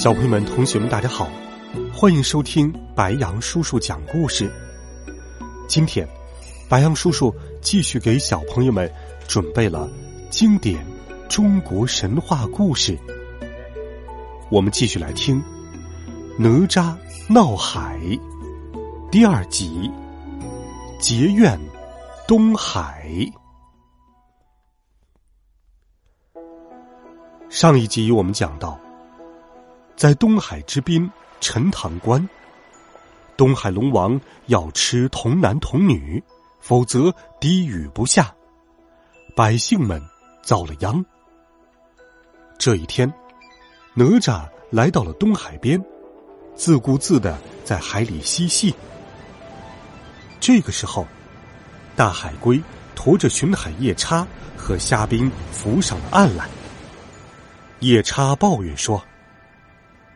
[0.00, 1.28] 小朋友们、同学们，大家好，
[1.92, 4.50] 欢迎收听白羊叔叔讲故事。
[5.68, 6.08] 今天，
[6.70, 8.90] 白羊叔叔继续给小朋友们
[9.28, 9.86] 准备了
[10.30, 10.82] 经典
[11.28, 12.98] 中国神话故事。
[14.50, 15.38] 我们继续来听
[16.38, 16.96] 《哪吒
[17.28, 18.00] 闹海》
[19.10, 19.90] 第二集
[20.98, 21.60] 《结怨
[22.26, 23.06] 东海》。
[27.50, 28.80] 上一集我们讲到。
[29.96, 32.26] 在东海之滨陈塘关，
[33.36, 36.22] 东海龙王要吃童男童女，
[36.60, 38.34] 否则滴雨不下，
[39.36, 40.02] 百姓们
[40.42, 41.04] 遭了殃。
[42.58, 43.12] 这一天，
[43.94, 45.82] 哪吒来到了东海边，
[46.54, 48.74] 自顾自的在海里嬉戏。
[50.40, 51.06] 这个时候，
[51.94, 52.62] 大海龟
[52.94, 56.48] 驮着巡海夜叉和虾兵浮上了岸来。
[57.80, 59.02] 夜叉抱怨说。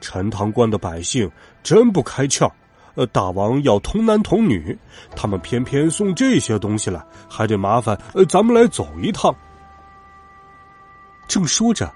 [0.04, 1.30] 陈塘关的百姓
[1.62, 2.50] 真不开窍，
[2.94, 4.78] 呃，大王要童男童女，
[5.16, 9.34] 他们偏偏送这些东西来，还得麻烦呃咱们来走一趟。
[11.26, 11.90] 正说着，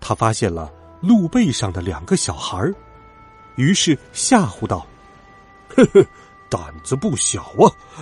[0.00, 2.70] 他发现了路背上的两个小孩
[3.56, 4.86] 于是吓唬道
[5.74, 6.06] ：“呵呵，
[6.50, 7.40] 胆子不小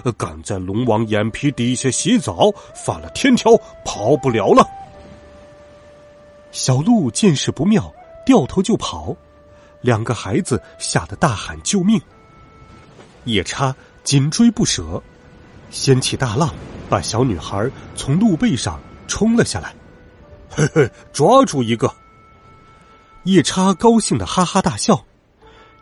[0.02, 4.66] 啊，敢在龙王眼皮底下洗澡，犯了天条，跑不了了。”
[6.50, 7.92] 小鹿见势不妙，
[8.26, 9.14] 掉头就跑。
[9.80, 12.00] 两个孩子吓得大喊救命，
[13.24, 15.02] 夜叉紧追不舍，
[15.70, 16.52] 掀起大浪，
[16.88, 19.74] 把小女孩从路背上冲了下来。
[20.50, 21.92] 嘿嘿，抓住一个！
[23.24, 25.04] 夜叉高兴的哈哈大笑，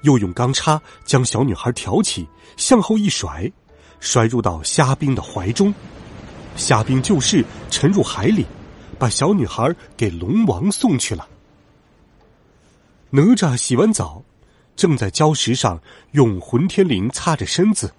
[0.03, 3.51] 又用钢叉将小女孩挑起，向后一甩，
[4.01, 5.73] 摔入到虾兵的怀中。
[6.57, 8.45] 虾兵就势，沉入海里，
[8.99, 11.27] 把小女孩给龙王送去了。
[13.11, 14.23] 哪吒洗完澡，
[14.75, 15.81] 正在礁石上
[16.13, 17.93] 用混天绫擦着身子。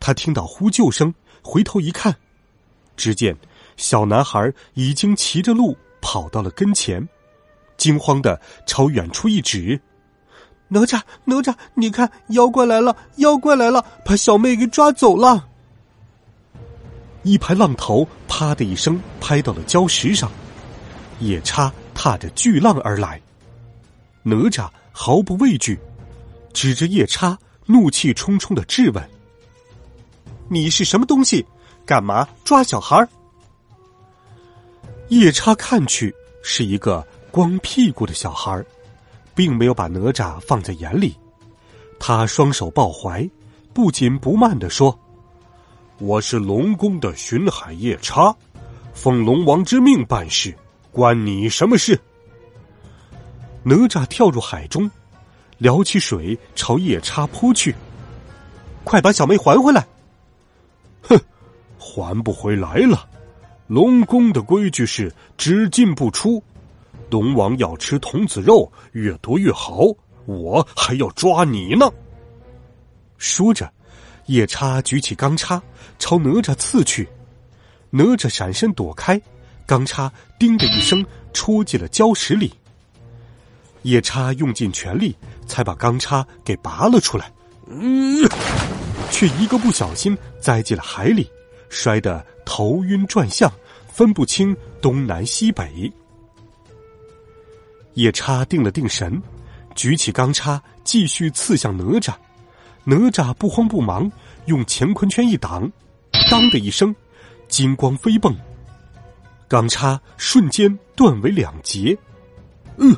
[0.00, 2.14] 他听到呼救声，回头一看，
[2.96, 3.36] 只见
[3.76, 7.08] 小男孩已经骑着鹿跑到了跟前，
[7.76, 9.80] 惊慌的朝远处一指
[10.68, 15.48] ：“哪吒，哪吒，你看，妖怪来了，妖怪来了，把小妹给抓走了！”
[17.22, 20.30] 一排浪头啪的一声拍到了礁石上，
[21.20, 23.18] 夜叉踏着巨浪而来。
[24.24, 25.78] 哪吒毫不畏惧，
[26.54, 29.10] 指着夜叉，怒气冲冲的质问
[30.48, 31.44] ：“你是什么东西？
[31.84, 33.06] 干嘛抓小孩？”
[35.08, 36.12] 夜叉看去
[36.42, 38.64] 是一个光屁股的小孩，
[39.34, 41.14] 并没有把哪吒放在眼里。
[42.00, 43.28] 他双手抱怀，
[43.74, 44.98] 不紧不慢的说
[46.00, 48.34] ：“我是龙宫的巡海夜叉，
[48.94, 50.56] 奉龙王之命办事，
[50.90, 52.00] 关你什么事？”
[53.64, 54.90] 哪吒跳入海中，
[55.58, 57.74] 撩起水朝夜叉扑去。
[58.84, 59.86] 快把小妹还回来！
[61.02, 61.18] 哼，
[61.78, 63.08] 还不回来了。
[63.66, 66.42] 龙宫的规矩是只进不出，
[67.08, 69.86] 龙王要吃童子肉，越多越好。
[70.26, 71.90] 我还要抓你呢。
[73.16, 73.72] 说着，
[74.26, 75.62] 夜叉举起钢叉
[75.98, 77.08] 朝哪吒刺去，
[77.88, 79.18] 哪吒闪身躲开，
[79.64, 82.52] 钢叉“叮”的一声戳进了礁石里。
[83.84, 87.32] 夜叉用尽全力，才把钢叉给拔了出来，
[87.68, 88.28] 嗯，
[89.10, 91.30] 却一个不小心栽进了海里，
[91.68, 93.50] 摔得头晕转向，
[93.86, 95.92] 分不清东南西北。
[97.92, 99.22] 夜叉定了定神，
[99.74, 102.14] 举起钢叉继续刺向哪吒。
[102.84, 104.10] 哪吒不慌不忙，
[104.46, 105.70] 用乾坤圈一挡，
[106.30, 106.94] 当的一声，
[107.48, 108.34] 金光飞迸，
[109.46, 111.96] 钢叉瞬间断为两截，
[112.78, 112.96] 嗯。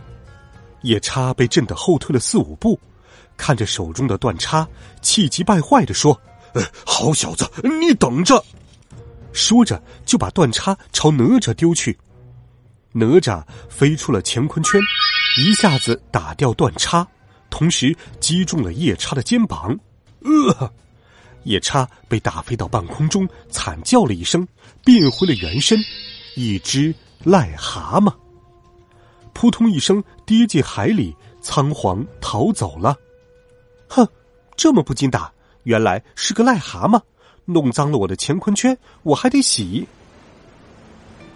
[0.86, 2.78] 夜叉被震得后退了四五步，
[3.36, 4.66] 看着手中的断叉，
[5.02, 6.18] 气急败坏的说
[6.86, 7.44] ：“好小子，
[7.80, 8.42] 你等着！”
[9.32, 11.98] 说着就把断叉朝哪吒丢去。
[12.92, 14.80] 哪吒飞出了乾坤圈，
[15.38, 17.06] 一下子打掉断叉，
[17.50, 19.76] 同时击中了夜叉的肩膀。
[20.20, 20.72] 呃，
[21.42, 24.46] 夜叉被打飞到半空中，惨叫了一声，
[24.84, 25.78] 变回了原身，
[26.36, 26.94] 一只
[27.24, 28.14] 癞蛤蟆。
[29.36, 32.96] 扑通一声跌进海里，仓皇逃走了。
[33.86, 34.08] 哼，
[34.56, 35.30] 这么不禁打，
[35.64, 36.98] 原来是个癞蛤蟆，
[37.44, 39.86] 弄脏了我的乾坤圈，我还得洗。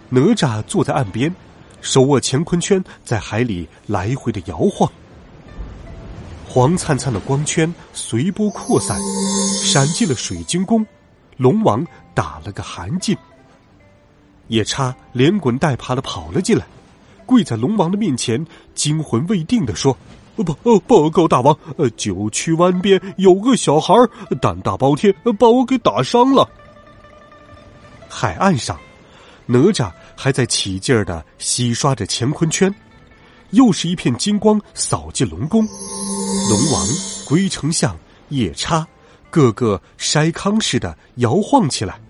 [0.09, 1.33] 哪吒坐在岸边，
[1.83, 4.91] 手握乾坤圈，在海里来回的摇晃。
[6.49, 8.99] 黄灿灿的光圈随波扩散，
[9.63, 10.87] 闪进了水晶宫，
[11.37, 13.15] 龙王打了个寒噤。
[14.49, 16.65] 夜叉连滚带爬的跑了进来，
[17.31, 18.45] 跪在龙王的面前，
[18.75, 19.97] 惊魂未定的说
[20.35, 23.95] ：“报报告大王，呃，九曲湾边有个小孩
[24.41, 26.51] 胆大包天，把我给打伤了。”
[28.11, 28.77] 海岸上，
[29.47, 32.75] 哪吒还在起劲儿的洗刷着乾坤圈，
[33.51, 35.65] 又是一片金光扫进龙宫。
[36.51, 36.85] 龙王、
[37.29, 37.97] 龟丞相、
[38.31, 38.85] 夜叉，
[39.31, 42.01] 个个筛糠似的摇晃起来。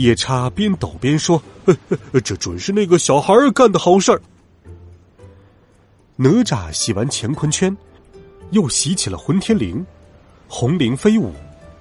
[0.00, 1.42] 夜叉边抖边说
[2.24, 4.22] ：“这准是那个小孩干的好事儿。”
[6.16, 7.76] 哪吒洗完乾坤圈，
[8.50, 9.84] 又洗起了混天绫，
[10.48, 11.34] 红绫飞舞，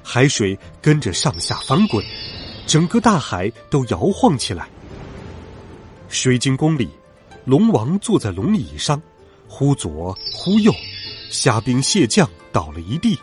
[0.04, 2.04] 海水跟着上下翻滚，
[2.68, 4.68] 整个大海都摇晃起来。
[6.10, 6.90] 水晶宫里，
[7.46, 9.02] 龙王坐在龙椅上，
[9.48, 10.74] 忽左忽右。
[11.32, 13.18] 虾兵蟹将倒了一地，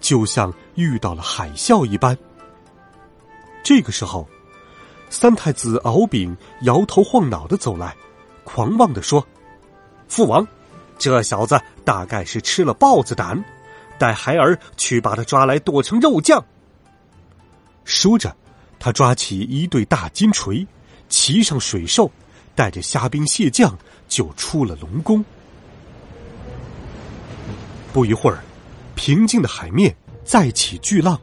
[0.00, 2.14] 就像遇到了海啸一般。
[3.62, 4.28] 这个时候，
[5.14, 7.94] 三太子敖丙摇头晃脑的走来，
[8.42, 9.24] 狂妄的说
[10.08, 10.44] ：“父王，
[10.98, 13.42] 这小子大概是吃了豹子胆，
[13.96, 16.44] 带孩儿去把他抓来剁成肉酱。”
[17.86, 18.34] 说着，
[18.80, 20.66] 他抓起一对大金锤，
[21.08, 22.10] 骑上水兽，
[22.56, 23.72] 带着虾兵蟹将
[24.08, 25.24] 就出了龙宫。
[27.92, 28.42] 不一会儿，
[28.96, 29.94] 平静的海面
[30.24, 31.16] 再起巨浪，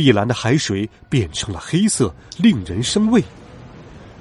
[0.00, 3.22] 碧蓝的海水变成了黑色，令人生畏。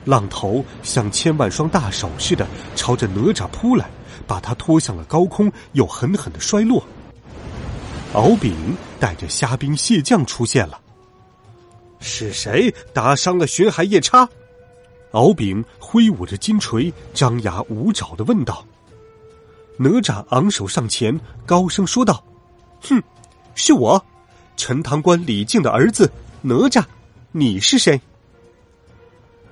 [0.03, 2.45] 浪头像千万双大手似的
[2.75, 3.89] 朝着哪吒扑来，
[4.27, 6.83] 把他拖向了高空，又狠狠的摔落。
[8.11, 8.53] 敖丙
[8.99, 10.81] 带着虾兵蟹将出现了。
[12.01, 14.27] 是谁打伤了玄海夜叉？
[15.11, 18.65] 敖丙挥舞着金锤，张牙舞爪的问道。
[19.77, 22.21] 哪吒昂首上前，高声说道
[22.83, 23.01] ：“哼，
[23.55, 24.03] 是我，
[24.59, 26.11] 陈塘关李靖的儿子
[26.41, 26.83] 哪吒，
[27.31, 27.99] 你是谁？”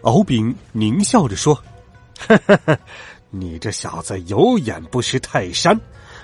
[0.04, 1.56] 敖丙狞笑着说
[2.20, 2.78] ：“哈哈哈，
[3.30, 5.80] 你这小子有眼不识泰山，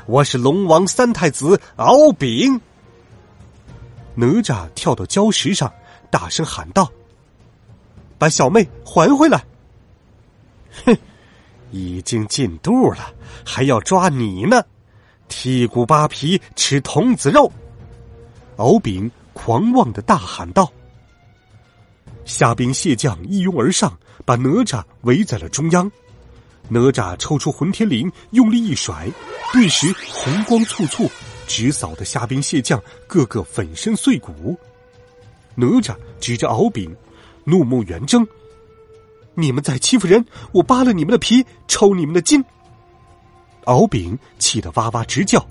[0.06, 2.60] 我是龙王三太子敖丙。”
[4.16, 5.72] 哪吒跳到礁石上，
[6.12, 6.92] 大声喊道
[8.20, 9.42] ：“把小妹还回来！”
[10.86, 10.96] 哼。
[11.72, 13.12] 已经进肚了，
[13.44, 14.62] 还要抓你呢？
[15.28, 17.52] 剔骨扒皮吃童子肉！
[18.58, 20.72] 敖丙狂妄的大喊道。
[22.26, 25.92] 虾兵蟹将一拥而上，把哪吒围在了中央。
[26.70, 29.10] 哪吒抽出混天绫，用力一甩，
[29.52, 31.10] 顿时红光簇簇，
[31.46, 34.58] 直扫的虾兵蟹将个个粉身碎骨。
[35.56, 36.96] 哪吒指着敖丙，
[37.44, 38.26] 怒目圆睁。
[39.36, 42.44] 你们在欺负人，我扒了你们的皮，抽你们的筋。
[43.66, 45.46] 敖丙气得哇哇直叫，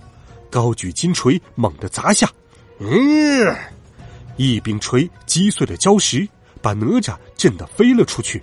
[0.51, 2.31] 高举金锤猛地砸下，
[2.85, 3.57] 嗯，
[4.37, 6.29] 一柄锤击碎了礁石，
[6.61, 8.43] 把哪吒震得飞了出去。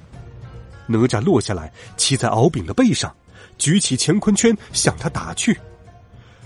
[0.88, 3.14] 哪吒落下来，骑在敖丙的背上，
[3.58, 5.60] 举起乾坤圈向他打去。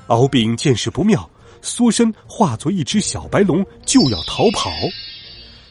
[0.07, 1.29] 敖丙见势不妙，
[1.61, 4.71] 缩身化作一只小白龙，就要逃跑。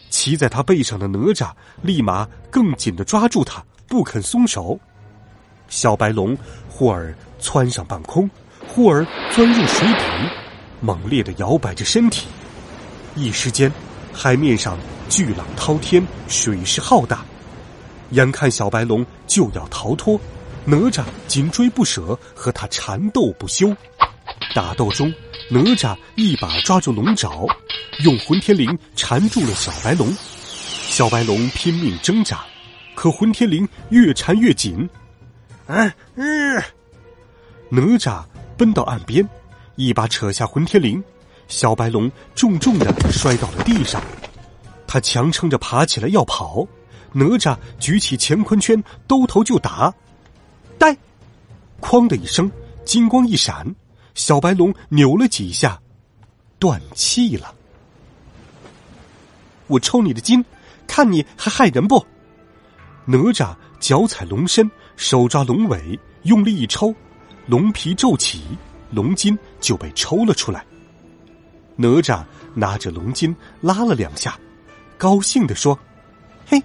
[0.09, 1.51] 骑在他背上的哪吒
[1.83, 4.79] 立马更紧的抓住他，不肯松手。
[5.69, 6.37] 小白龙
[6.69, 8.31] 忽而窜上半空，
[8.69, 10.05] 忽而钻入水底，
[10.83, 12.27] 猛烈的摇摆着身体。
[13.15, 13.73] 一时间，
[14.13, 14.77] 海面上
[15.09, 17.25] 巨浪滔天，水势浩大。
[18.11, 20.21] 眼看小白龙就要逃脱，
[20.67, 23.75] 哪吒紧追不舍，和他缠斗不休。
[24.55, 25.11] 打斗中，
[25.49, 27.47] 哪吒一把抓住龙爪，
[28.01, 30.15] 用混天绫缠住了小白龙。
[30.89, 32.45] 小白龙拼命挣扎，
[32.95, 34.89] 可混天绫越缠越紧。
[35.67, 36.63] 嗯嗯，
[37.71, 38.23] 哪吒
[38.59, 39.27] 奔到岸边，
[39.87, 41.03] 一把扯下混天绫，
[41.49, 44.03] 小白龙重重的摔到了地上。
[44.87, 46.67] 他强撑着爬起来要跑，
[47.13, 49.93] 哪吒举起乾坤圈兜头就打。
[50.79, 50.97] 呆，
[51.81, 52.51] 哐的一声，
[52.85, 53.75] 金光一闪。
[54.15, 55.81] 小白龙扭了几下，
[56.59, 57.55] 断气了。
[59.69, 60.45] 我抽你的筋，
[60.87, 62.05] 看你还害人不？
[63.07, 66.95] 哪吒脚踩龙身，手抓龙尾，用力一抽，
[67.47, 68.43] 龙皮皱起，
[68.91, 70.63] 龙筋就被抽了出来。
[71.77, 72.23] 哪吒
[72.55, 74.39] 拿着龙筋拉了两下，
[74.99, 75.79] 高兴的说
[76.47, 76.63] ：“嘿，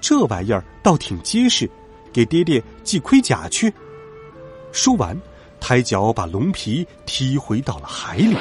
[0.00, 1.70] 这玩意儿倒挺结实，
[2.12, 3.72] 给爹爹系盔甲去。
[4.72, 5.16] 说完，
[5.60, 8.36] 抬脚把龙皮踢回到了海里。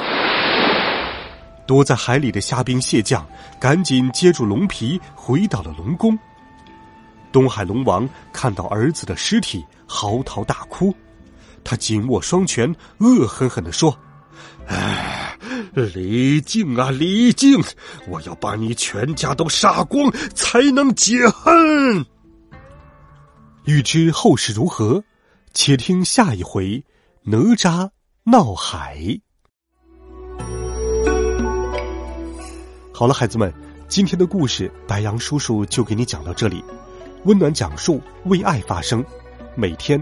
[1.68, 3.24] 躲在海里的虾兵蟹将
[3.60, 6.18] 赶紧接住龙皮，回到了龙宫。
[7.32, 10.96] 东海龙王看到儿子的尸体，嚎啕大哭。
[11.70, 13.94] 他紧握双拳，恶狠狠地说
[14.68, 15.38] ：“哎，
[15.74, 17.62] 李靖啊，李靖，
[18.08, 22.06] 我要把你全家都杀光，才能解恨。”
[23.68, 25.04] 欲知后事如何，
[25.54, 26.66] 且听下一回
[27.22, 27.90] 《哪吒
[28.24, 28.98] 闹海》。
[32.94, 33.54] 好了，孩子们，
[33.90, 36.64] 今天的故事白杨叔叔就给你讲到这里。
[37.26, 39.04] 温暖讲述，为爱发声。
[39.54, 40.02] 每天，